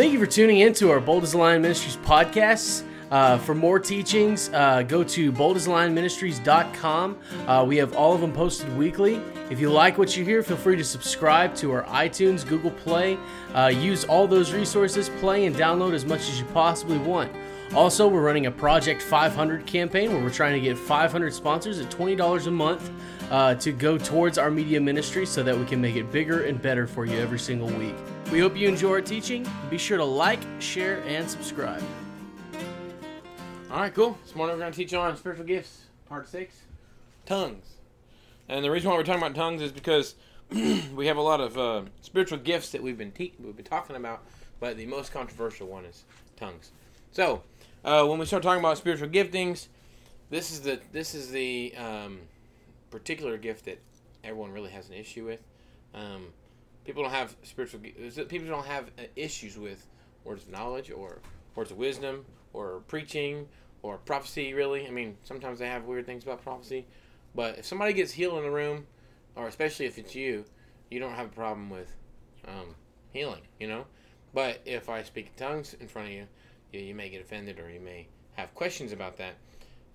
[0.00, 2.84] Thank you for tuning in to our Bold as Ministries podcasts.
[3.10, 7.18] Uh, for more teachings, uh, go to boldasLionMinistries.com.
[7.46, 9.20] Uh, we have all of them posted weekly.
[9.50, 13.18] If you like what you hear, feel free to subscribe to our iTunes, Google Play.
[13.52, 17.30] Uh, use all those resources, play and download as much as you possibly want.
[17.74, 21.90] Also, we're running a Project 500 campaign where we're trying to get 500 sponsors at
[21.90, 22.90] $20 a month
[23.30, 26.62] uh, to go towards our media ministry so that we can make it bigger and
[26.62, 27.96] better for you every single week.
[28.30, 29.44] We hope you enjoy our teaching.
[29.70, 31.82] Be sure to like, share, and subscribe.
[33.68, 34.16] All right, cool.
[34.24, 36.54] This morning we're going to teach on spiritual gifts, part six,
[37.26, 37.66] tongues.
[38.48, 40.14] And the reason why we're talking about tongues is because
[40.50, 43.96] we have a lot of uh, spiritual gifts that we've been te- we've been talking
[43.96, 44.22] about,
[44.60, 46.04] but the most controversial one is
[46.36, 46.70] tongues.
[47.10, 47.42] So,
[47.84, 49.66] uh, when we start talking about spiritual giftings,
[50.30, 52.20] this is the this is the um,
[52.92, 53.80] particular gift that
[54.22, 55.40] everyone really has an issue with.
[55.96, 56.28] Um,
[56.90, 59.86] people don't have spiritual people don't have uh, issues with
[60.24, 61.20] words of knowledge or
[61.54, 63.46] words of wisdom or preaching
[63.82, 64.88] or prophecy really?
[64.88, 66.84] I mean sometimes they have weird things about prophecy
[67.32, 68.88] but if somebody gets healed in the room
[69.36, 70.44] or especially if it's you
[70.90, 71.94] you don't have a problem with
[72.48, 72.74] um,
[73.12, 73.86] healing you know?
[74.34, 76.26] But if i speak in tongues in front of you,
[76.72, 79.34] you you may get offended or you may have questions about that.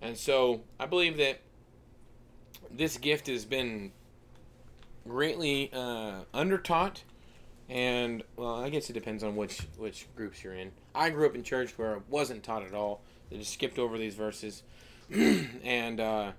[0.02, 1.42] And so i believe that
[2.72, 3.92] this gift has been
[5.08, 7.02] greatly uh, undertaught.
[7.68, 10.72] And well i guess it depends on which which groups you're in.
[10.94, 13.02] I grew up in church where it wasn't taught at all.
[13.30, 14.64] They just skipped over these verses.
[15.64, 16.32] And uh,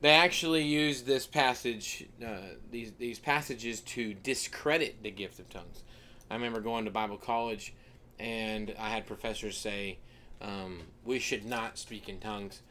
[0.00, 5.82] they actually used this passage uh, these these passages to discredit the gift of tongues.
[6.30, 7.74] I remember going to bible college
[8.18, 9.98] and i had professors say
[10.40, 12.62] um, we should not speak in tongues.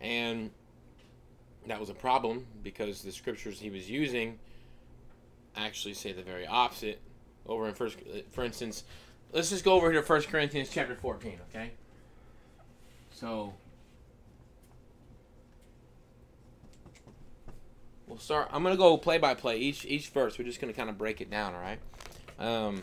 [0.00, 0.50] And
[1.66, 4.38] that was a problem because the scriptures he was using
[5.56, 7.00] actually say the very opposite
[7.46, 7.98] over in first
[8.30, 8.84] for instance
[9.32, 11.72] let's just go over here to First Corinthians chapter 14 okay?
[13.12, 13.54] So
[18.06, 19.58] we'll start I'm gonna go play by play.
[19.58, 21.78] Each each verse we're just gonna kind of break it down all right?
[22.38, 22.82] Um,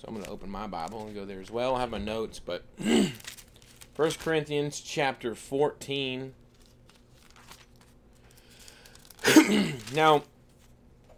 [0.00, 1.76] so I'm gonna open my Bible and go there as well.
[1.76, 2.64] I have my notes but
[3.94, 6.34] First Corinthians chapter 14
[9.94, 10.22] now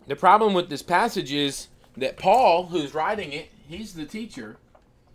[0.09, 4.57] the problem with this passage is that Paul, who's writing it, he's the teacher,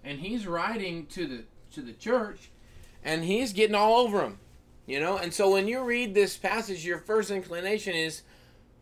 [0.03, 1.43] and he's writing to the
[1.73, 2.51] to the church,
[3.03, 4.37] and he's getting all over them,
[4.85, 5.17] you know.
[5.17, 8.21] And so when you read this passage, your first inclination is,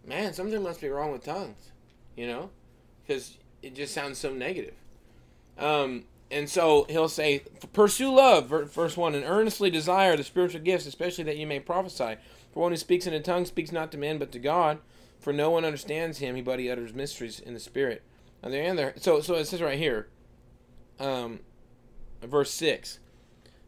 [0.05, 1.71] man, something must be wrong with tongues,
[2.17, 2.49] you know,
[3.01, 4.73] because it just sounds so negative.
[5.57, 10.85] Um, and so he'll say, pursue love, verse one, and earnestly desire the spiritual gifts,
[10.85, 12.17] especially that you may prophesy.
[12.51, 14.79] For one who speaks in a tongue speaks not to men but to God
[15.21, 18.01] for no one understands him, he but he utters mysteries in the spirit.
[18.43, 20.07] On the other, so so it says right here,
[20.99, 21.39] um,
[22.21, 22.99] verse six.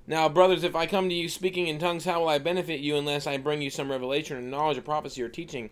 [0.05, 2.97] Now, brothers, if I come to you speaking in tongues, how will I benefit you
[2.97, 5.69] unless I bring you some revelation or knowledge or prophecy or teaching?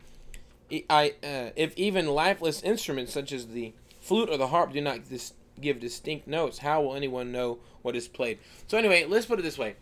[0.89, 5.09] I, uh, if even lifeless instruments such as the flute or the harp do not
[5.09, 8.39] dis- give distinct notes, how will anyone know what is played?
[8.67, 9.75] So, anyway, let's put it this way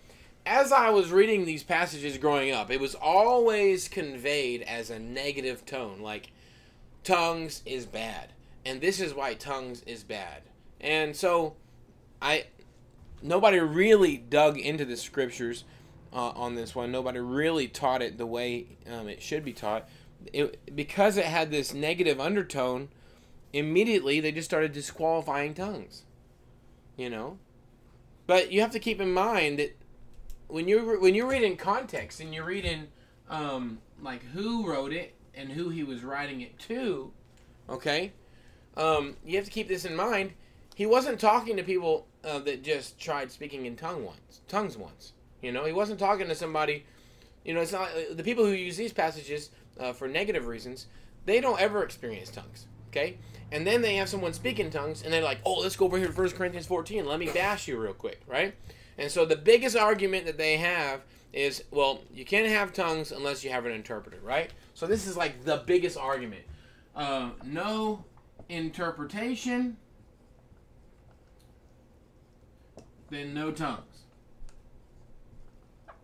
[0.49, 5.63] as I was reading these passages growing up, it was always conveyed as a negative
[5.63, 6.31] tone, like
[7.03, 8.33] tongues is bad,
[8.65, 10.41] and this is why tongues is bad.
[10.81, 11.55] And so,
[12.19, 12.47] I
[13.21, 15.65] nobody really dug into the scriptures
[16.11, 16.91] uh, on this one.
[16.91, 19.88] Nobody really taught it the way um, it should be taught.
[20.33, 22.89] It, because it had this negative undertone,
[23.53, 26.05] immediately they just started disqualifying tongues.
[26.97, 27.38] You know,
[28.25, 29.78] but you have to keep in mind that
[30.49, 32.87] when you when you read in context and you read in
[33.29, 37.13] um, like who wrote it and who he was writing it to,
[37.69, 38.11] okay,
[38.75, 40.33] um, you have to keep this in mind.
[40.75, 45.13] He wasn't talking to people uh, that just tried speaking in tongue once, tongues once.
[45.41, 46.85] You know, he wasn't talking to somebody.
[47.45, 50.88] You know, it's not uh, the people who use these passages uh, for negative reasons.
[51.25, 52.65] They don't ever experience tongues.
[52.88, 53.19] Okay,
[53.51, 55.97] and then they have someone speak in tongues, and they're like, "Oh, let's go over
[55.97, 57.06] here to 1 Corinthians 14.
[57.06, 58.56] Let me bash you real quick, right?"
[59.00, 61.01] And so the biggest argument that they have
[61.31, 64.51] is, well, you can't have tongues unless you have an interpreter, right?
[64.74, 66.44] So this is like the biggest argument.
[66.96, 68.04] Uh, no
[68.50, 69.78] interpretation,
[73.10, 74.04] then no tongues.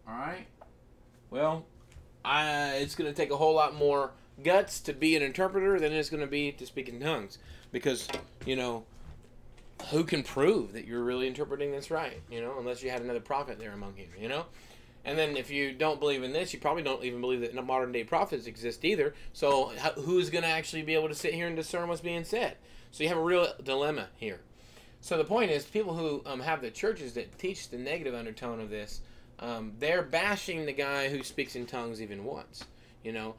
[0.07, 0.47] All right.
[1.29, 1.65] Well,
[2.23, 4.11] I, it's going to take a whole lot more
[4.41, 7.39] guts to be an interpreter than it's going to be to speak in tongues,
[7.71, 8.07] because
[8.45, 8.85] you know
[9.91, 12.21] who can prove that you're really interpreting this right?
[12.29, 14.07] You know, unless you had another prophet there among you.
[14.19, 14.45] You know,
[15.05, 17.91] and then if you don't believe in this, you probably don't even believe that modern
[17.91, 19.13] day prophets exist either.
[19.33, 22.57] So who's going to actually be able to sit here and discern what's being said?
[22.91, 24.39] So you have a real dilemma here.
[25.01, 28.59] So the point is, people who um, have the churches that teach the negative undertone
[28.59, 29.01] of this,
[29.39, 32.63] um, they're bashing the guy who speaks in tongues even once.
[33.03, 33.35] You know,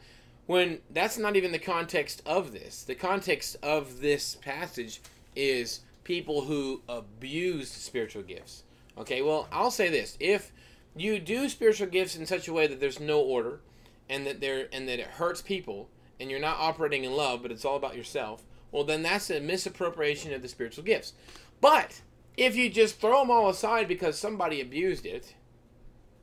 [0.47, 2.85] when that's not even the context of this.
[2.85, 5.01] The context of this passage
[5.35, 8.63] is people who abuse spiritual gifts.
[8.97, 10.53] Okay, well, I'll say this: if
[10.95, 13.61] you do spiritual gifts in such a way that there's no order,
[14.09, 17.51] and that there and that it hurts people, and you're not operating in love, but
[17.51, 21.13] it's all about yourself, well, then that's a misappropriation of the spiritual gifts.
[21.61, 22.01] But
[22.37, 25.35] if you just throw them all aside because somebody abused it,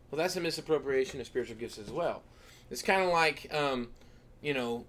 [0.09, 2.23] well, that's a misappropriation of spiritual gifts as well.
[2.71, 3.89] It's kind of like, um,
[4.41, 4.85] you know,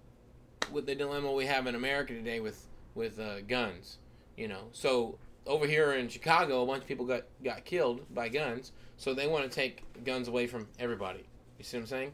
[0.71, 3.99] with the dilemma we have in America today with with uh, guns.
[4.37, 8.29] You know, so over here in Chicago, a bunch of people got got killed by
[8.29, 11.25] guns, so they want to take guns away from everybody.
[11.59, 12.13] You see what I'm saying?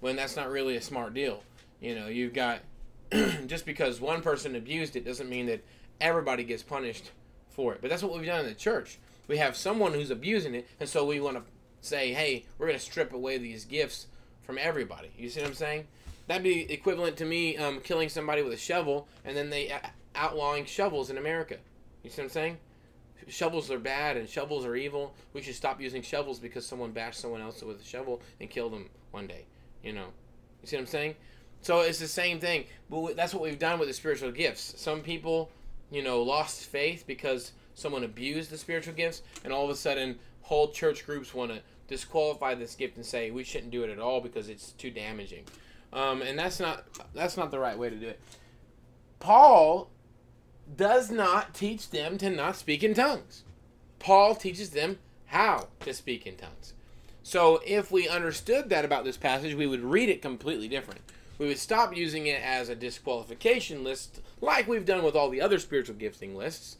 [0.00, 1.42] When that's not really a smart deal.
[1.80, 2.60] You know, you've got
[3.46, 5.64] just because one person abused it doesn't mean that
[6.00, 7.10] everybody gets punished
[7.50, 7.80] for it.
[7.80, 8.98] But that's what we've done in the church.
[9.28, 11.42] We have someone who's abusing it, and so we want to
[11.80, 14.06] say, hey, we're going to strip away these gifts
[14.42, 15.10] from everybody.
[15.16, 15.86] You see what I'm saying?
[16.26, 19.78] That'd be equivalent to me um, killing somebody with a shovel and then they uh,
[20.16, 21.56] outlawing shovels in America.
[22.02, 22.58] You see what I'm saying?
[23.28, 25.14] Shovels are bad and shovels are evil.
[25.32, 28.72] We should stop using shovels because someone bashed someone else with a shovel and killed
[28.72, 29.46] them one day.
[29.82, 30.06] You know?
[30.62, 31.14] You see what I'm saying?
[31.62, 32.64] So it's the same thing.
[32.88, 34.74] But that's what we've done with the spiritual gifts.
[34.76, 35.50] Some people,
[35.90, 40.18] you know, lost faith because someone abused the spiritual gifts, and all of a sudden,
[40.42, 43.98] whole church groups want to disqualify this gift and say we shouldn't do it at
[43.98, 45.44] all because it's too damaging.
[45.92, 46.84] Um, and that's not
[47.14, 48.20] that's not the right way to do it.
[49.18, 49.88] Paul
[50.74, 53.44] does not teach them to not speak in tongues.
[53.98, 56.72] Paul teaches them how to speak in tongues.
[57.22, 61.00] So if we understood that about this passage, we would read it completely different.
[61.38, 65.40] We would stop using it as a disqualification list, like we've done with all the
[65.40, 66.76] other spiritual gifting lists,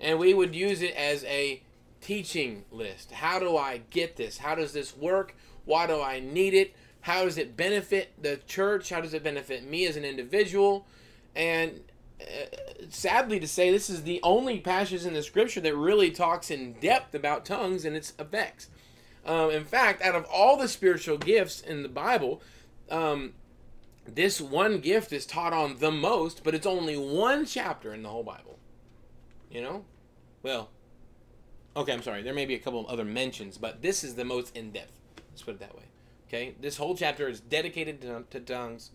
[0.00, 1.62] and we would use it as a
[2.00, 3.10] teaching list.
[3.10, 4.38] How do I get this?
[4.38, 5.34] How does this work?
[5.64, 6.74] Why do I need it?
[7.02, 8.90] How does it benefit the church?
[8.90, 10.86] How does it benefit me as an individual?
[11.34, 11.80] And
[12.90, 16.74] sadly to say, this is the only passage in the scripture that really talks in
[16.74, 18.68] depth about tongues and its effects.
[19.24, 22.40] Um, in fact, out of all the spiritual gifts in the Bible,
[22.90, 23.34] um,
[24.06, 28.08] this one gift is taught on the most, but it's only one chapter in the
[28.08, 28.58] whole Bible.
[29.50, 29.84] You know?
[30.42, 30.70] Well,
[31.76, 32.22] okay, I'm sorry.
[32.22, 34.92] There may be a couple of other mentions, but this is the most in depth.
[35.30, 35.84] Let's put it that way.
[36.28, 36.54] Okay?
[36.60, 38.90] This whole chapter is dedicated to, to tongues.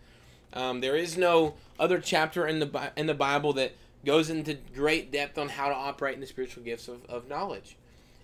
[0.53, 3.73] Um, there is no other chapter in the in the Bible that
[4.05, 7.77] goes into great depth on how to operate in the spiritual gifts of, of knowledge.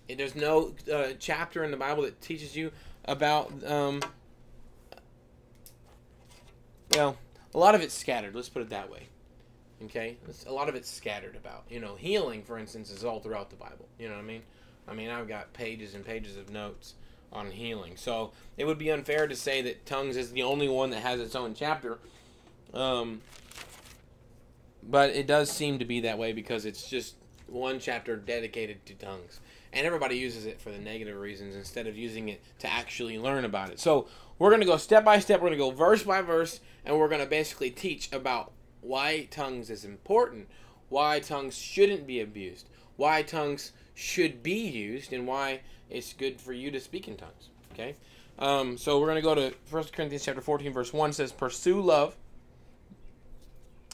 [0.08, 2.72] And there's no uh, chapter in the Bible that teaches you
[3.06, 4.00] about um,
[6.94, 7.16] well,
[7.54, 8.34] a lot of it's scattered.
[8.34, 9.08] Let's put it that way.
[9.84, 11.64] Okay, it's, a lot of it's scattered about.
[11.70, 13.88] You know, healing, for instance, is all throughout the Bible.
[13.98, 14.42] You know what I mean?
[14.86, 16.94] I mean, I've got pages and pages of notes
[17.32, 17.96] on healing.
[17.96, 21.20] So it would be unfair to say that tongues is the only one that has
[21.20, 21.98] its own chapter.
[22.74, 23.20] Um,
[24.82, 28.94] but it does seem to be that way because it's just one chapter dedicated to
[28.94, 29.40] tongues.
[29.72, 33.44] And everybody uses it for the negative reasons instead of using it to actually learn
[33.44, 33.78] about it.
[33.78, 34.08] So
[34.38, 35.40] we're going to go step by step.
[35.40, 36.60] We're going to go verse by verse.
[36.84, 40.48] And we're going to basically teach about why tongues is important,
[40.88, 45.60] why tongues shouldn't be abused, why tongues should be used, and why
[45.90, 47.50] it's good for you to speak in tongues.
[47.72, 47.94] Okay?
[48.38, 51.80] Um, so we're going to go to 1 Corinthians chapter 14, verse 1 says, Pursue
[51.80, 52.16] love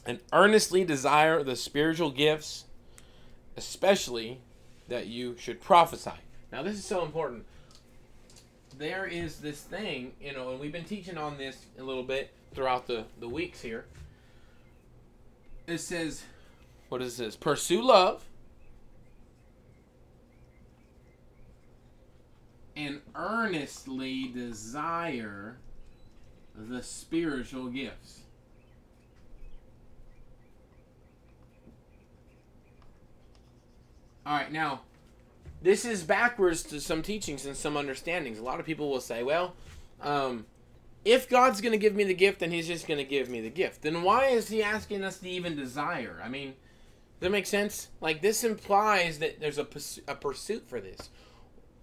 [0.07, 2.65] and earnestly desire the spiritual gifts,
[3.57, 4.41] especially
[4.89, 6.13] that you should prophesy.
[6.53, 7.45] Now, this is so important.
[8.79, 12.31] There is this thing, you know, and we've been teaching on this a little bit
[12.55, 13.87] throughout the, the weeks here.
[15.67, 16.23] It says,
[16.89, 17.35] what is this?
[17.35, 18.25] Pursue love
[22.77, 25.57] and earnestly desire
[26.55, 28.21] the spiritual gifts.
[34.27, 34.81] All right, now
[35.63, 38.41] this is backwards to some teachings and some understandings.
[38.41, 39.55] A lot of people will say, well,
[40.03, 40.47] um,
[41.05, 43.41] if God's going to give me the gift, then He's just going to give me
[43.41, 43.83] the gift.
[43.83, 46.21] Then why is He asking us to even desire?
[46.25, 47.89] I mean, does that make sense?
[48.01, 49.67] Like, this implies that there's a,
[50.09, 51.09] a pursuit for this.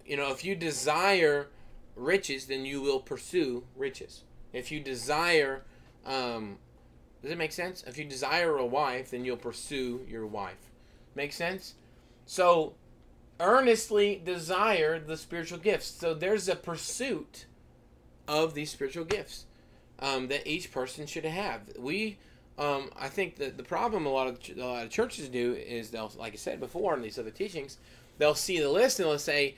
[0.06, 1.48] You know, if you desire
[1.96, 4.24] riches, then you will pursue riches.
[4.52, 5.64] If you desire,
[6.06, 6.58] um,
[7.22, 7.86] does it make sense?
[7.88, 10.70] If you desire a wife, then you'll pursue your wife.
[11.16, 11.76] Make sense?
[12.26, 12.74] So,
[13.40, 15.88] earnestly desire the spiritual gifts.
[15.88, 17.46] So, there's a pursuit
[18.28, 19.46] of these spiritual gifts
[20.00, 21.62] um, that each person should have.
[21.78, 22.18] We
[22.58, 25.90] um, I think that the problem a lot of a lot of churches do is
[25.90, 27.78] they'll, like I said before in these other teachings,
[28.20, 29.56] they'll see the list and they'll say,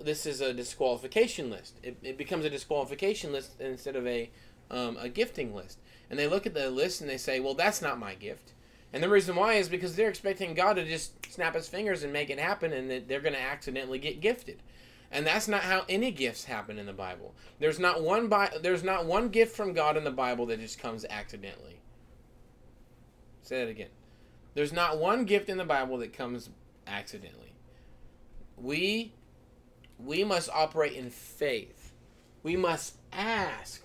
[0.00, 4.30] "This is a disqualification list." It, it becomes a disqualification list instead of a
[4.70, 5.78] um, a gifting list.
[6.08, 8.52] And they look at the list and they say, "Well, that's not my gift."
[8.96, 12.14] And the reason why is because they're expecting God to just snap His fingers and
[12.14, 14.62] make it happen, and that they're going to accidentally get gifted.
[15.12, 17.34] And that's not how any gifts happen in the Bible.
[17.58, 20.78] There's not one Bi- there's not one gift from God in the Bible that just
[20.78, 21.78] comes accidentally.
[23.42, 23.90] Say that again.
[24.54, 26.48] There's not one gift in the Bible that comes
[26.86, 27.52] accidentally.
[28.56, 29.12] We
[29.98, 31.92] we must operate in faith.
[32.42, 33.84] We must ask.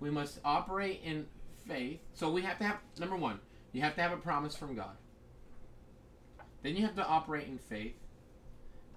[0.00, 1.26] We must operate in
[1.68, 2.00] faith.
[2.14, 3.38] So we have to have number 1,
[3.72, 4.96] you have to have a promise from God.
[6.62, 7.96] Then you have to operate in faith.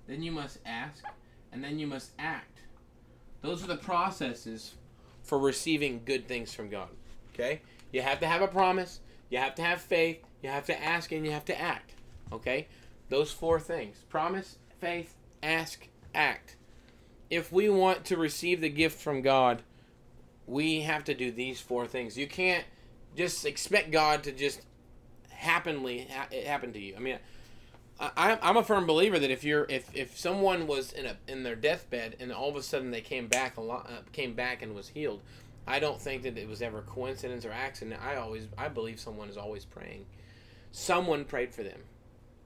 [0.07, 1.03] Then you must ask,
[1.51, 2.59] and then you must act.
[3.41, 4.75] Those are the processes
[5.23, 6.89] for receiving good things from God.
[7.33, 7.61] Okay?
[7.91, 11.11] You have to have a promise, you have to have faith, you have to ask,
[11.11, 11.93] and you have to act.
[12.31, 12.67] Okay?
[13.09, 16.55] Those four things promise, faith, ask, act.
[17.29, 19.63] If we want to receive the gift from God,
[20.45, 22.17] we have to do these four things.
[22.17, 22.65] You can't
[23.15, 24.61] just expect God to just
[25.29, 26.95] happenly ha- it happen to you.
[26.95, 27.19] I mean,
[27.99, 31.43] I, I'm a firm believer that if you're if, if someone was in a in
[31.43, 34.61] their deathbed and all of a sudden they came back a lot uh, came back
[34.61, 35.21] and was healed,
[35.65, 38.01] I don't think that it was ever coincidence or accident.
[38.03, 40.05] I always I believe someone is always praying.
[40.71, 41.79] Someone prayed for them,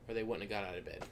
[0.07, 1.03] or they wouldn't have got out of bed.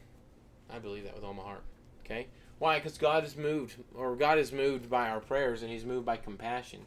[0.69, 1.63] I believe that with all my heart.
[2.05, 2.27] Okay,
[2.59, 2.77] why?
[2.77, 6.17] Because God is moved, or God is moved by our prayers, and He's moved by
[6.17, 6.81] compassion.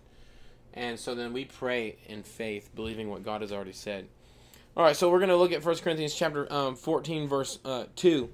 [0.75, 4.09] And so then we pray in faith, believing what God has already said.
[4.77, 7.87] All right, so we're going to look at 1 Corinthians chapter um, 14, verse uh,
[7.97, 8.31] 2.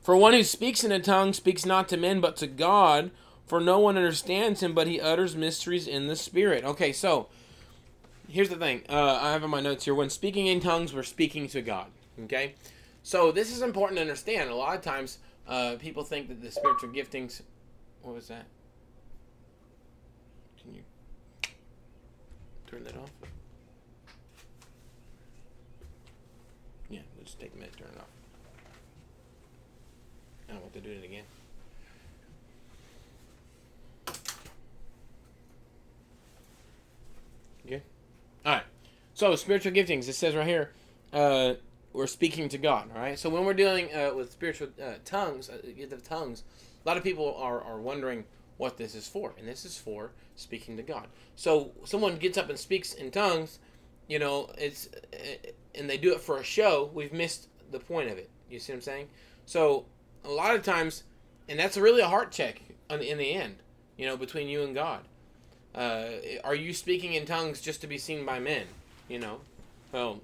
[0.00, 3.12] For one who speaks in a tongue speaks not to men, but to God,
[3.46, 6.64] for no one understands him, but he utters mysteries in the Spirit.
[6.64, 7.28] Okay, so
[8.28, 8.82] here's the thing.
[8.88, 9.94] Uh, I have in my notes here.
[9.94, 11.86] When speaking in tongues, we're speaking to God.
[12.24, 12.54] Okay?
[13.02, 14.50] So this is important to understand.
[14.50, 17.42] A lot of times, uh, people think that the spiritual giftings.
[18.02, 18.46] What was that?
[20.60, 20.82] Can you
[22.72, 23.10] turn that off?
[26.88, 28.06] Yeah, let's take a minute turn it off.
[30.48, 31.24] I don't want to do it again.
[37.66, 37.82] Okay.
[38.44, 38.62] All right.
[39.14, 40.08] So spiritual giftings.
[40.08, 40.70] It says right here,
[41.12, 41.54] uh,
[41.92, 42.90] we're speaking to God.
[42.94, 43.18] All right.
[43.18, 45.58] So when we're dealing uh, with spiritual uh, tongues, uh,
[46.04, 46.42] tongues,
[46.84, 48.24] a lot of people are are wondering
[48.62, 51.08] what this is for, and this is for speaking to God.
[51.34, 53.58] So someone gets up and speaks in tongues,
[54.06, 56.88] you know, it's uh, and they do it for a show.
[56.94, 58.30] We've missed the point of it.
[58.48, 59.08] You see what I'm saying?
[59.46, 59.84] So
[60.24, 61.02] a lot of times,
[61.48, 63.56] and that's really a heart check in the end.
[63.96, 65.00] You know, between you and God.
[65.74, 66.04] Uh,
[66.44, 68.66] are you speaking in tongues just to be seen by men?
[69.08, 69.40] You know,
[69.90, 70.20] well,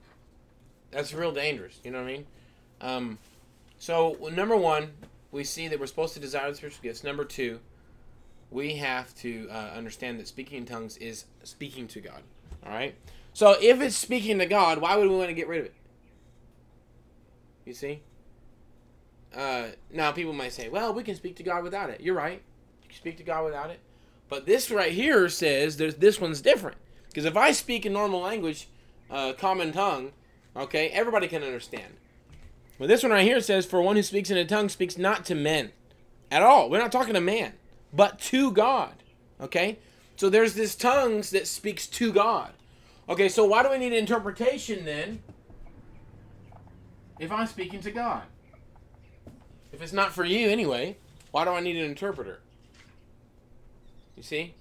[0.93, 1.81] that's real dangerous.
[1.83, 2.27] You know what I mean?
[2.81, 3.19] Um,
[3.81, 4.93] so number one,
[5.33, 7.03] we see that we're supposed to desire the spiritual gifts.
[7.03, 7.59] Number two,
[8.51, 12.23] we have to uh, understand that speaking in tongues is speaking to God.
[12.65, 12.95] All right.
[13.33, 15.75] So if it's speaking to God, why would we want to get rid of it?
[17.65, 18.03] You see.
[19.37, 22.41] Uh, now people might say, "Well, we can speak to God without it." You're right.
[22.83, 23.81] You can speak to God without it.
[24.29, 26.79] But this right here says there's this one's different
[27.09, 28.69] because if I speak in normal language,
[29.11, 30.13] uh, common tongue,
[30.57, 31.95] okay, everybody can understand.
[32.79, 35.25] But this one right here says, "For one who speaks in a tongue speaks not
[35.27, 35.73] to men
[36.31, 37.53] at all." We're not talking to man,
[37.93, 38.95] but to God.
[39.41, 39.79] Okay,
[40.17, 42.53] so there's this tongues that speaks to God.
[43.09, 45.23] Okay, so why do we need interpretation then?
[47.19, 48.23] If I'm speaking to God,
[49.73, 50.97] if it's not for you anyway,
[51.31, 52.41] why do I need an interpreter?
[54.17, 54.55] You see?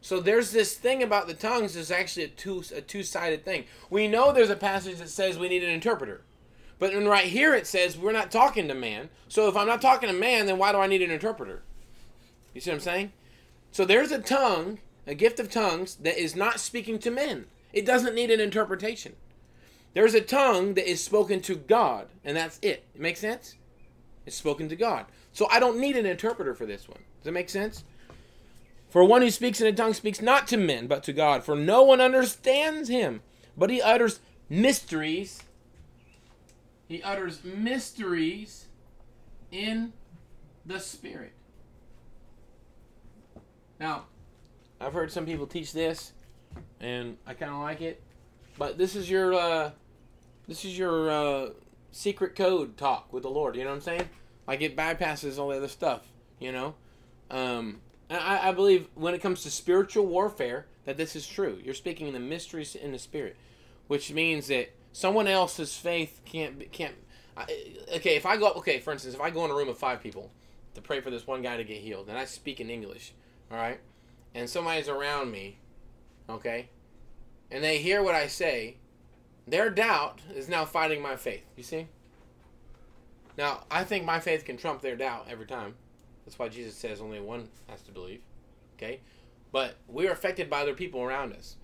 [0.00, 3.64] So there's this thing about the tongues is actually a two a two sided thing.
[3.90, 6.22] We know there's a passage that says we need an interpreter,
[6.78, 9.10] but then right here it says we're not talking to man.
[9.28, 11.62] So if I'm not talking to man, then why do I need an interpreter?
[12.56, 13.12] You see what I'm saying?
[13.70, 17.44] So there's a tongue, a gift of tongues that is not speaking to men.
[17.74, 19.12] It doesn't need an interpretation.
[19.92, 22.84] There's a tongue that is spoken to God, and that's it.
[22.94, 23.56] It makes sense?
[24.24, 25.04] It's spoken to God.
[25.34, 27.00] So I don't need an interpreter for this one.
[27.18, 27.84] Does that make sense?
[28.88, 31.44] For one who speaks in a tongue speaks not to men, but to God.
[31.44, 33.20] For no one understands him,
[33.54, 35.42] but he utters mysteries.
[36.88, 38.68] He utters mysteries
[39.52, 39.92] in
[40.64, 41.35] the Spirit.
[43.78, 44.04] Now,
[44.80, 46.12] I've heard some people teach this,
[46.80, 48.02] and I kind of like it.
[48.58, 49.70] But this is your uh,
[50.48, 51.50] this is your uh,
[51.92, 53.56] secret code talk with the Lord.
[53.56, 54.08] You know what I'm saying?
[54.46, 56.06] Like it bypasses all the other stuff.
[56.38, 56.74] You know,
[57.30, 57.80] um,
[58.10, 61.58] I, I believe when it comes to spiritual warfare that this is true.
[61.62, 63.36] You're speaking in the mysteries in the spirit,
[63.88, 66.94] which means that someone else's faith can't can't.
[67.94, 70.02] Okay, if I go okay, for instance, if I go in a room of five
[70.02, 70.30] people
[70.74, 73.12] to pray for this one guy to get healed, and I speak in English,
[73.50, 73.80] all right,
[74.34, 75.58] and somebody's around me,
[76.28, 76.68] okay,
[77.50, 78.76] and they hear what I say,
[79.46, 81.44] their doubt is now fighting my faith.
[81.56, 81.86] You see?
[83.38, 85.74] Now, I think my faith can trump their doubt every time.
[86.24, 88.20] That's why Jesus says only one has to believe.
[88.76, 89.00] Okay?
[89.52, 91.56] But we're affected by other people around us.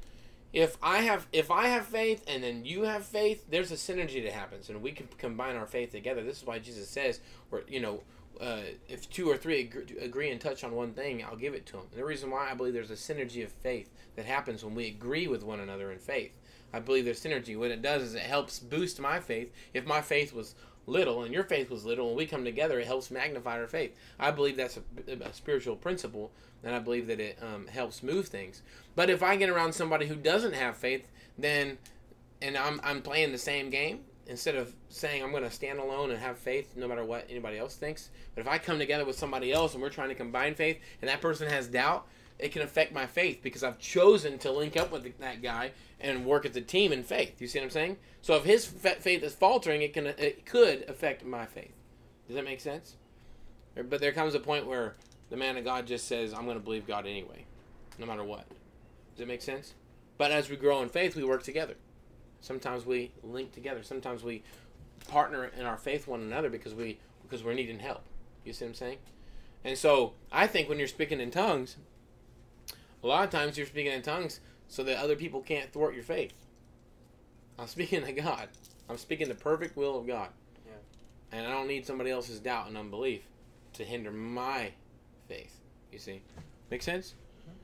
[0.52, 4.22] If I have if I have faith and then you have faith, there's a synergy
[4.22, 6.22] that happens and we can combine our faith together.
[6.22, 7.20] This is why Jesus says,
[7.50, 8.02] or you know,
[8.40, 11.66] uh, if two or three agree, agree and touch on one thing, I'll give it
[11.66, 11.86] to them.
[11.90, 14.86] And the reason why I believe there's a synergy of faith that happens when we
[14.88, 16.32] agree with one another in faith.
[16.72, 17.58] I believe there's synergy.
[17.58, 19.52] What it does is it helps boost my faith.
[19.74, 20.54] If my faith was
[20.86, 23.94] little and your faith was little, when we come together, it helps magnify our faith.
[24.18, 26.32] I believe that's a, a spiritual principle,
[26.64, 28.62] and I believe that it um, helps move things.
[28.96, 31.06] But if I get around somebody who doesn't have faith,
[31.38, 31.78] then
[32.40, 36.10] and I'm I'm playing the same game instead of saying I'm going to stand alone
[36.10, 38.10] and have faith no matter what anybody else thinks.
[38.34, 41.08] But if I come together with somebody else and we're trying to combine faith, and
[41.08, 42.06] that person has doubt,
[42.38, 46.26] it can affect my faith because I've chosen to link up with that guy and
[46.26, 47.40] work as a team in faith.
[47.40, 47.96] You see what I'm saying?
[48.20, 51.74] So if his faith is faltering, it can it could affect my faith.
[52.26, 52.96] Does that make sense?
[53.74, 54.96] But there comes a point where
[55.30, 57.46] the man of God just says, "I'm going to believe God anyway,
[57.98, 59.74] no matter what." Does that make sense?
[60.18, 61.74] But as we grow in faith, we work together.
[62.42, 63.82] Sometimes we link together.
[63.82, 64.42] Sometimes we
[65.08, 68.02] partner in our faith one another because we because we're needing help.
[68.44, 68.98] You see what I'm saying?
[69.64, 71.76] And so I think when you're speaking in tongues,
[73.02, 76.02] a lot of times you're speaking in tongues so that other people can't thwart your
[76.02, 76.34] faith.
[77.58, 78.48] I'm speaking to God.
[78.88, 80.28] I'm speaking the perfect will of God.
[80.66, 80.72] Yeah.
[81.38, 83.22] And I don't need somebody else's doubt and unbelief
[83.74, 84.72] to hinder my
[85.28, 85.60] faith.
[85.92, 86.22] You see?
[86.70, 87.14] Make sense?
[87.42, 87.56] Mm-hmm.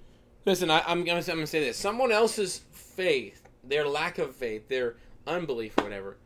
[0.44, 1.76] Listen, I, am going to say this.
[1.76, 4.96] Someone else's faith, their lack of faith, their
[5.26, 6.16] unbelief or whatever,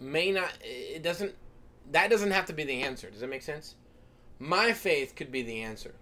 [0.00, 1.34] may not, it doesn't,
[1.90, 3.10] that doesn't have to be the answer.
[3.10, 3.76] Does that make sense?
[4.38, 5.94] My faith could be the answer.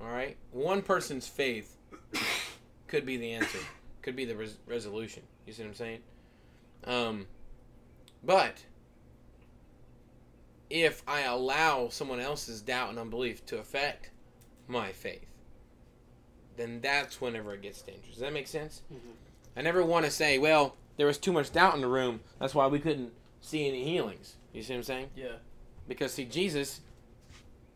[0.00, 0.36] All right?
[0.52, 1.76] One person's faith
[2.86, 3.58] could be the answer,
[4.02, 5.22] could be the res- resolution.
[5.46, 6.00] You see what I'm saying?
[6.84, 7.26] Um,
[8.22, 8.64] but
[10.70, 14.10] if I allow someone else's doubt and unbelief to affect
[14.66, 15.27] my faith,
[16.58, 18.10] then that's whenever it gets dangerous.
[18.10, 18.82] Does that make sense?
[18.92, 19.10] Mm-hmm.
[19.56, 22.20] I never want to say, well, there was too much doubt in the room.
[22.38, 24.34] That's why we couldn't see any healings.
[24.52, 25.10] You see what I'm saying?
[25.16, 25.36] Yeah.
[25.86, 26.80] Because, see, Jesus,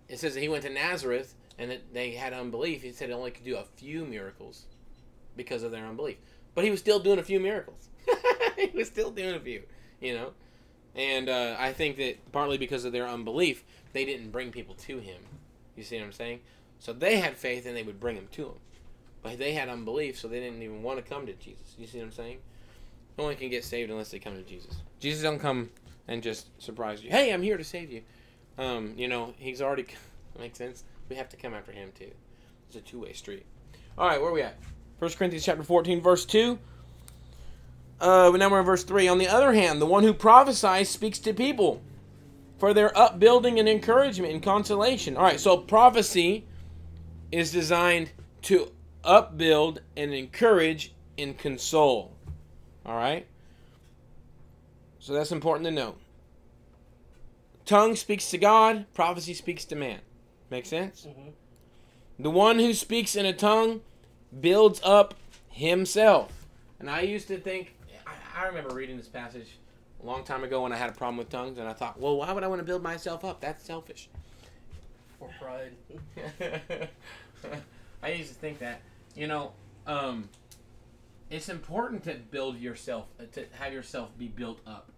[0.08, 2.82] it says that he went to Nazareth and that they had unbelief.
[2.82, 4.66] He said he only could do a few miracles
[5.36, 6.18] because of their unbelief.
[6.54, 7.88] But he was still doing a few miracles.
[8.56, 9.62] he was still doing a few,
[10.00, 10.32] you know?
[10.94, 14.98] And uh, I think that partly because of their unbelief, they didn't bring people to
[14.98, 15.20] him.
[15.76, 16.40] You see what I'm saying?
[16.78, 18.54] So they had faith and they would bring them to him.
[19.22, 21.74] But they had unbelief, so they didn't even want to come to Jesus.
[21.78, 22.38] You see what I'm saying?
[23.18, 24.76] No one can get saved unless they come to Jesus.
[24.98, 25.70] Jesus don't come
[26.08, 27.10] and just surprise you.
[27.10, 28.02] Hey, I'm here to save you.
[28.58, 29.86] Um, you know, he's already
[30.38, 30.84] makes sense.
[31.08, 32.10] We have to come after him too.
[32.66, 33.44] It's a two-way street.
[33.98, 34.56] All right, where are we at?
[34.98, 36.58] 1 Corinthians chapter 14, verse 2.
[38.00, 39.08] Uh, now we're in verse 3.
[39.08, 41.82] On the other hand, the one who prophesies speaks to people
[42.58, 45.16] for their upbuilding and encouragement and consolation.
[45.16, 46.46] All right, so prophecy
[47.30, 48.10] is designed
[48.42, 48.72] to
[49.04, 52.16] upbuild and encourage and console.
[52.84, 53.26] All right?
[54.98, 55.96] So that's important to know.
[57.64, 60.00] Tongue speaks to God, prophecy speaks to man.
[60.50, 61.06] Make sense?
[61.08, 61.30] Mm-hmm.
[62.18, 63.80] The one who speaks in a tongue
[64.40, 65.14] builds up
[65.48, 66.46] himself.
[66.78, 67.74] And I used to think,
[68.06, 69.58] I, I remember reading this passage
[70.02, 72.16] a long time ago when I had a problem with tongues, and I thought, well,
[72.16, 73.40] why would I want to build myself up?
[73.40, 74.08] That's selfish.
[75.20, 75.72] Or pride.
[78.02, 78.82] I used to think that.
[79.14, 79.52] You know,
[79.86, 80.28] um,
[81.30, 84.90] it's important to build yourself, uh, to have yourself be built up.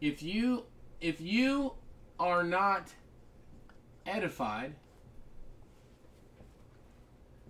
[0.00, 0.64] If you,
[1.00, 1.72] if you
[2.18, 2.88] are not
[4.06, 4.74] edified,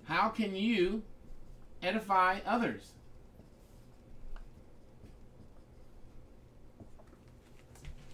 [0.05, 1.03] how can you
[1.83, 2.93] edify others?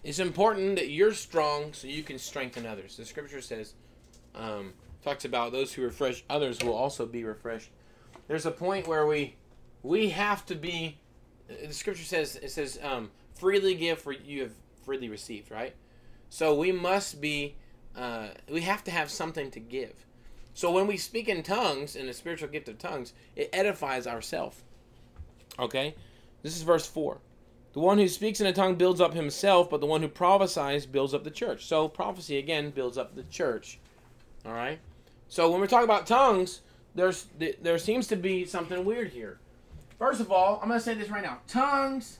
[0.03, 2.95] It's important that you're strong so you can strengthen others.
[2.95, 3.73] The scripture says,
[4.35, 4.73] um,
[5.03, 7.71] talks about those who refresh others will also be refreshed.
[8.27, 9.35] There's a point where we
[9.83, 10.99] we have to be.
[11.47, 14.51] The scripture says it says um, freely give for you have
[14.83, 15.75] freely received, right?
[16.29, 17.55] So we must be.
[17.95, 20.05] Uh, we have to have something to give.
[20.53, 24.63] So when we speak in tongues, in the spiritual gift of tongues, it edifies ourself.
[25.59, 25.95] Okay,
[26.43, 27.19] this is verse four.
[27.73, 30.85] The one who speaks in a tongue builds up himself, but the one who prophesies
[30.85, 31.67] builds up the church.
[31.67, 33.79] So prophecy again builds up the church.
[34.45, 34.79] All right.
[35.27, 36.61] So when we're talking about tongues,
[36.97, 37.27] there's
[37.61, 39.39] there seems to be something weird here.
[39.99, 41.39] First of all, I'm going to say this right now.
[41.47, 42.19] Tongues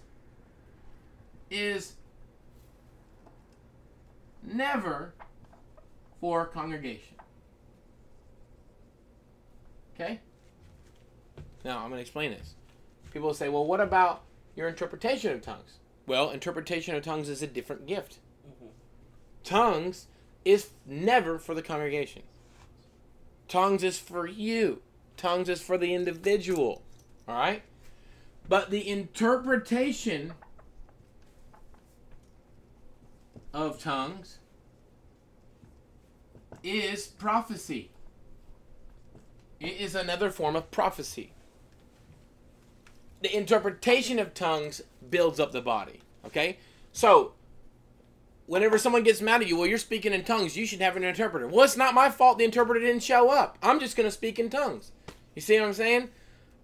[1.49, 1.93] is
[4.43, 5.13] never
[6.21, 7.15] for congregation.
[9.95, 10.19] Okay?
[11.65, 12.53] Now, I'm going to explain this.
[13.11, 14.23] People say, well, what about
[14.55, 15.77] your interpretation of tongues?
[16.05, 18.19] Well, interpretation of tongues is a different gift.
[18.47, 18.67] Mm-hmm.
[19.43, 20.07] Tongues
[20.45, 22.23] is never for the congregation.
[23.47, 24.81] Tongues is for you.
[25.15, 26.81] Tongues is for the individual.
[27.27, 27.63] All right?
[28.47, 30.33] But the interpretation
[33.53, 34.37] of tongues
[36.63, 37.89] is prophecy.
[39.59, 41.33] It is another form of prophecy.
[43.21, 46.01] The interpretation of tongues builds up the body.
[46.25, 46.57] Okay?
[46.91, 47.33] So,
[48.47, 51.03] whenever someone gets mad at you, well, you're speaking in tongues, you should have an
[51.03, 51.47] interpreter.
[51.47, 53.57] Well, it's not my fault the interpreter didn't show up.
[53.61, 54.91] I'm just going to speak in tongues.
[55.35, 56.09] You see what I'm saying?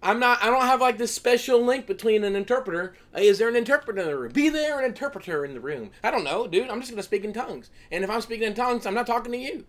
[0.02, 0.42] I'm not.
[0.42, 2.94] I don't have like this special link between an interpreter.
[3.16, 4.32] Uh, is there an interpreter in the room?
[4.32, 5.92] Be there an interpreter in the room?
[6.02, 6.68] I don't know, dude.
[6.68, 7.70] I'm just gonna speak in tongues.
[7.90, 9.64] And if I'm speaking in tongues, I'm not talking to you.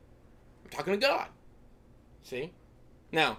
[0.65, 1.28] I'm talking to God.
[2.21, 2.51] See?
[3.13, 3.38] Now,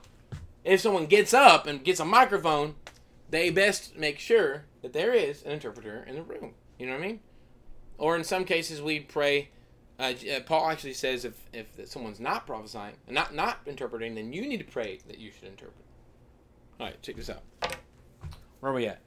[0.65, 2.77] if someone gets up and gets a microphone,
[3.29, 6.55] they best make sure that there is an interpreter in the room.
[6.79, 7.21] You know what I mean?
[7.99, 9.51] Or in some cases, we pray.
[9.99, 14.43] Uh, uh Paul actually says if if someone's not prophesying, not not interpreting, then you
[14.43, 15.85] need to pray that you should interpret.
[16.79, 17.43] All right, check this out.
[18.61, 19.01] Where are we at?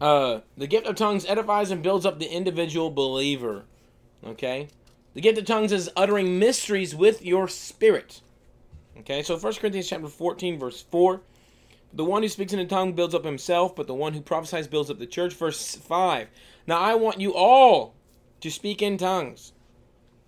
[0.00, 3.64] Uh, the gift of tongues edifies and builds up the individual believer.
[4.24, 4.68] Okay?
[5.14, 8.20] The gift of tongues is uttering mysteries with your spirit.
[8.98, 11.20] Okay, so 1 Corinthians chapter 14, verse 4.
[11.92, 14.66] The one who speaks in a tongue builds up himself, but the one who prophesies
[14.66, 15.34] builds up the church.
[15.34, 16.28] Verse 5.
[16.66, 17.94] Now I want you all
[18.40, 19.52] to speak in tongues,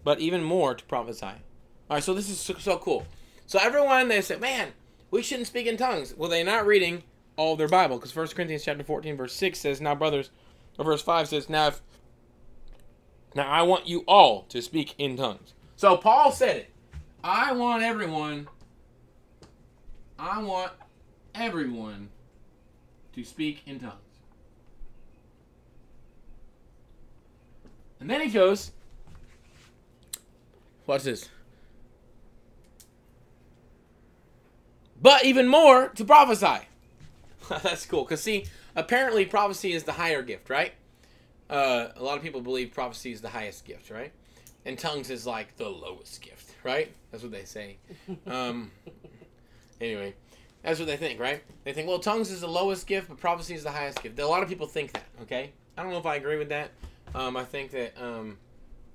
[0.05, 1.27] but even more to prophesy.
[1.27, 3.07] All right, so this is so, so cool.
[3.47, 4.69] So everyone, they say, man,
[5.11, 6.15] we shouldn't speak in tongues.
[6.17, 7.03] Well, they're not reading
[7.37, 10.31] all their Bible because 1 Corinthians chapter 14 verse 6 says, "Now brothers,"
[10.79, 11.83] or verse 5 says, "Now if
[13.35, 16.71] now I want you all to speak in tongues." So Paul said it.
[17.25, 18.49] I want everyone
[20.19, 20.73] I want
[21.35, 22.11] everyone
[23.15, 23.95] to speak in tongues.
[28.01, 28.73] And then he goes,
[30.87, 31.29] Watch this.
[35.01, 36.67] but even more to prophesy.
[37.49, 38.05] That's cool.
[38.05, 40.73] Because, see, apparently prophecy is the higher gift, right?
[41.49, 44.13] Uh, a lot of people believe prophecy is the highest gift, right?
[44.65, 46.93] And tongues is like the lowest gift, right?
[47.11, 47.79] That's what they say.
[48.27, 48.71] Um,
[49.81, 50.15] anyway,
[50.63, 51.43] that's what they think, right?
[51.65, 54.19] They think, well, tongues is the lowest gift, but prophecy is the highest gift.
[54.19, 55.53] A lot of people think that, okay?
[55.77, 56.71] I don't know if I agree with that.
[57.15, 58.39] Um, I think that um,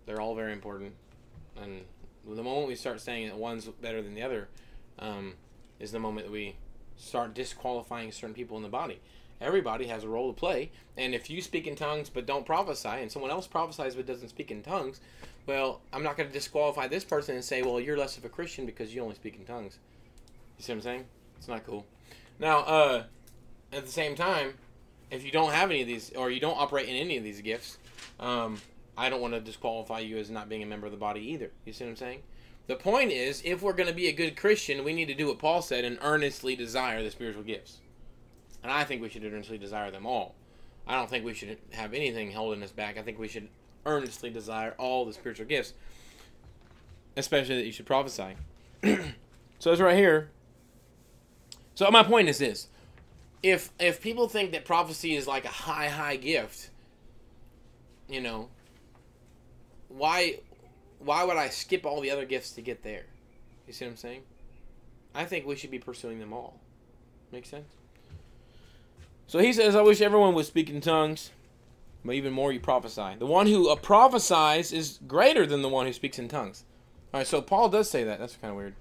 [0.05, 0.93] they're all very important.
[1.61, 1.81] And
[2.27, 4.47] the moment we start saying that one's better than the other,
[4.99, 5.33] um,
[5.79, 6.55] is the moment that we
[6.97, 8.99] start disqualifying certain people in the body.
[9.41, 12.87] Everybody has a role to play, and if you speak in tongues but don't prophesy,
[12.87, 15.01] and someone else prophesies but doesn't speak in tongues,
[15.45, 18.29] well, I'm not going to disqualify this person and say, well, you're less of a
[18.29, 19.77] Christian because you only speak in tongues.
[20.57, 21.05] You see what I'm saying?
[21.37, 21.85] It's not cool.
[22.39, 23.03] Now, uh,
[23.73, 24.53] at the same time,
[25.11, 27.41] if you don't have any of these, or you don't operate in any of these
[27.41, 27.77] gifts,
[28.19, 28.61] um,
[28.97, 31.51] I don't want to disqualify you as not being a member of the body either.
[31.65, 32.23] You see what I'm saying?
[32.67, 35.27] The point is, if we're going to be a good Christian, we need to do
[35.27, 37.79] what Paul said and earnestly desire the spiritual gifts.
[38.63, 40.33] And I think we should earnestly desire them all.
[40.87, 42.97] I don't think we should have anything holding us back.
[42.97, 43.49] I think we should
[43.85, 45.73] earnestly desire all the spiritual gifts,
[47.15, 48.35] especially that you should prophesy.
[49.59, 50.29] so it's right here.
[51.75, 52.67] So my point is this:
[53.43, 56.69] if if people think that prophecy is like a high high gift,
[58.09, 58.49] you know,
[59.89, 60.39] why
[60.99, 63.05] why would I skip all the other gifts to get there?
[63.67, 64.21] You see what I'm saying?
[65.13, 66.59] I think we should be pursuing them all.
[67.31, 67.73] Make sense?
[69.27, 71.31] So he says, I wish everyone would speak in tongues,
[72.03, 73.15] but even more you prophesy.
[73.17, 76.63] The one who uh, prophesies is greater than the one who speaks in tongues.
[77.13, 78.19] All right, so Paul does say that.
[78.19, 78.75] That's kind of weird.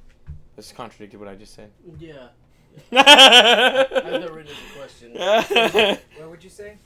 [0.57, 1.71] That's contradicted what I just said.
[1.99, 2.29] Yeah.
[2.91, 3.85] yeah.
[3.91, 5.15] I've never written a question.
[6.19, 6.79] what would you say?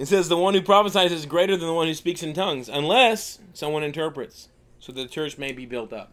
[0.00, 2.70] It says the one who prophesies is greater than the one who speaks in tongues,
[2.70, 6.10] unless someone interprets, so the church may be built up.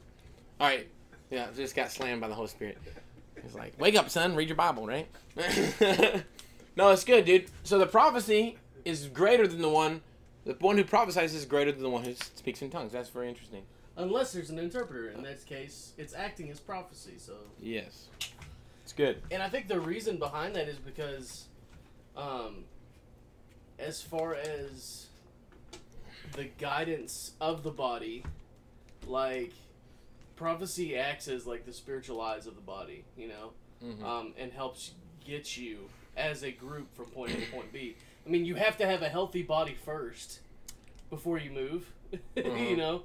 [0.60, 0.90] All right,
[1.30, 2.78] yeah, just got slammed by the Holy Spirit.
[3.42, 4.36] He's like, "Wake up, son!
[4.36, 5.08] Read your Bible, right?"
[6.76, 7.46] no, it's good, dude.
[7.64, 10.02] So the prophecy is greater than the one.
[10.44, 12.92] The one who prophesies is greater than the one who speaks in tongues.
[12.92, 13.64] That's very interesting.
[13.96, 15.12] Unless there's an interpreter.
[15.12, 17.14] In that case, it's acting as prophecy.
[17.20, 18.10] So yes,
[18.84, 19.22] it's good.
[19.32, 21.46] And I think the reason behind that is because
[22.18, 22.66] um,
[23.80, 25.08] as far as
[26.34, 28.24] the guidance of the body,
[29.06, 29.54] like
[30.36, 33.52] prophecy acts as like the spiritual eyes of the body, you know,
[33.84, 34.04] Mhm.
[34.04, 34.92] um, and helps
[35.26, 37.96] get you as a group from point A to point B.
[38.26, 40.40] I mean, you have to have a healthy body first
[41.10, 41.92] before you move,
[42.36, 42.70] Mhm.
[42.70, 43.04] you know,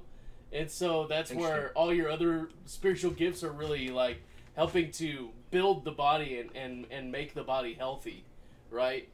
[0.51, 4.17] and so that's where all your other spiritual gifts are really like
[4.55, 8.23] helping to build the body and and, and make the body healthy,
[8.69, 9.07] right?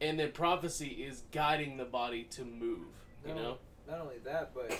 [0.00, 2.86] And then prophecy is guiding the body to move,
[3.26, 3.42] you No.
[3.42, 3.58] know.
[3.88, 4.72] Not only that, but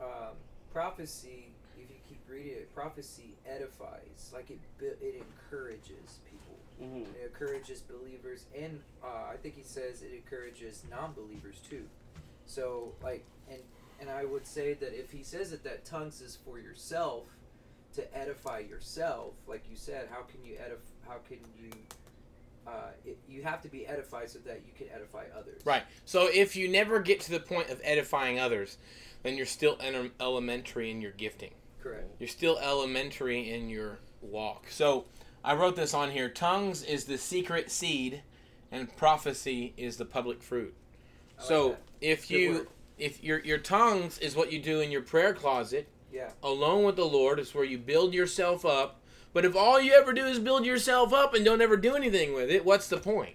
[0.00, 0.34] um,
[0.72, 1.50] prophecy.
[1.76, 4.30] If you keep reading it, prophecy edifies.
[4.32, 6.58] Like it, it encourages people.
[6.78, 11.84] hmm It encourages believers, and uh, I think he says it encourages non-believers too.
[12.46, 13.60] So, like, and
[14.00, 17.26] and I would say that if he says that that tongues is for yourself,
[17.94, 20.80] to edify yourself, like you said, how can you edify?
[21.06, 21.70] How can you?
[22.66, 25.60] Uh, it, you have to be edified so that you can edify others.
[25.64, 25.82] Right.
[26.04, 28.78] So if you never get to the point of edifying others,
[29.22, 31.52] then you're still en- elementary in your gifting.
[31.82, 32.08] Correct.
[32.18, 34.66] You're still elementary in your walk.
[34.70, 35.04] So
[35.44, 36.28] I wrote this on here.
[36.30, 38.22] Tongues is the secret seed,
[38.72, 40.74] and prophecy is the public fruit.
[41.36, 41.80] Like so that.
[42.00, 42.68] if Good you word.
[42.96, 46.30] if your your tongues is what you do in your prayer closet, Yeah.
[46.42, 49.00] alone with the Lord is where you build yourself up.
[49.34, 52.32] But if all you ever do is build yourself up and don't ever do anything
[52.32, 53.34] with it, what's the point?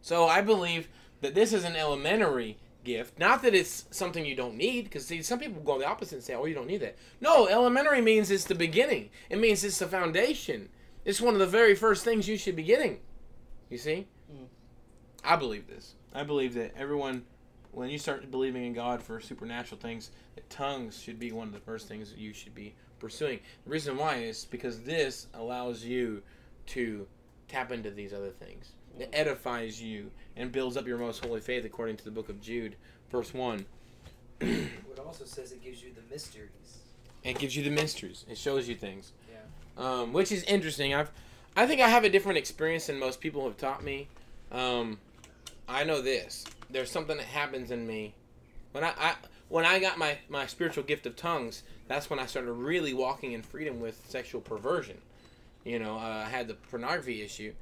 [0.00, 0.88] So I believe
[1.20, 3.18] that this is an elementary gift.
[3.18, 6.24] Not that it's something you don't need, because see, some people go the opposite and
[6.24, 9.10] say, "Oh, you don't need that." No, elementary means it's the beginning.
[9.28, 10.70] It means it's the foundation.
[11.04, 13.00] It's one of the very first things you should be getting.
[13.68, 14.08] You see?
[14.32, 14.46] Mm.
[15.22, 15.94] I believe this.
[16.14, 17.26] I believe that everyone,
[17.72, 21.52] when you start believing in God for supernatural things, that tongues should be one of
[21.52, 23.40] the first things that you should be pursuing.
[23.64, 26.22] The reason why is because this allows you
[26.66, 27.06] to
[27.48, 28.72] tap into these other things.
[28.98, 32.40] It edifies you and builds up your most holy faith, according to the book of
[32.40, 32.76] Jude,
[33.10, 33.66] verse 1.
[34.90, 36.78] It also says it gives you the mysteries.
[37.24, 38.24] It gives you the mysteries.
[38.28, 39.12] It shows you things.
[39.28, 39.82] Yeah.
[39.84, 40.94] um, which is interesting.
[40.94, 41.10] I've,
[41.56, 44.08] I think I have a different experience than most people have taught me.
[44.52, 44.98] Um,
[45.68, 46.44] I know this.
[46.70, 48.14] There's something that happens in me
[48.72, 49.14] when I, I
[49.50, 51.62] when I got my my spiritual gift of tongues.
[51.88, 54.96] That's when I started really walking in freedom with sexual perversion.
[55.64, 57.52] You know, uh, I had the pornography issue,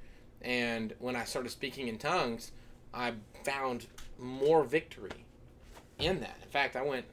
[0.41, 2.53] and when I started speaking in tongues,
[2.95, 3.87] I found
[4.19, 5.25] more victory
[5.99, 6.37] in that.
[6.43, 7.07] In fact, I went,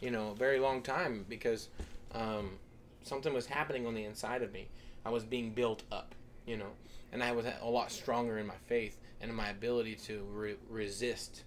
[0.00, 1.68] you know, a very long time because
[2.14, 2.58] um,
[3.02, 4.68] something was happening on the inside of me.
[5.04, 6.14] I was being built up,
[6.46, 6.70] you know,
[7.10, 10.56] and I was a lot stronger in my faith and in my ability to re-
[10.68, 11.42] resist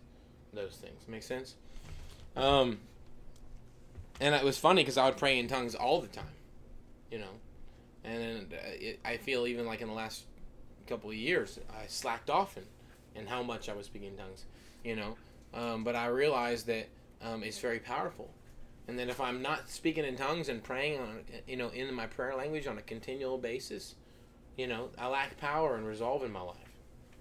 [0.52, 1.08] those things.
[1.08, 1.56] Make sense?
[2.36, 2.80] Um,
[4.20, 6.26] and it was funny because I would pray in tongues all the time,
[7.12, 7.30] you know,
[8.04, 10.24] and uh, it, I feel even like in the last
[10.88, 12.64] couple of years I slacked off in,
[13.16, 14.46] in how much I was speaking in tongues,
[14.84, 15.18] you know,
[15.54, 16.90] um, but I realized that
[17.22, 18.34] um, it's very powerful.
[18.88, 22.06] And that if I'm not speaking in tongues and praying on, you know, in my
[22.06, 23.96] prayer language on a continual basis,
[24.58, 26.58] you know, I lack power and resolve in my life.